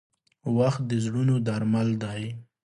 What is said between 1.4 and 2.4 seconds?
درمل دی.